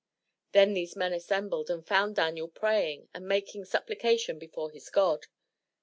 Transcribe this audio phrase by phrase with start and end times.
[0.53, 5.27] Then these men assembled, and found Daniel praying and making supplication before his God.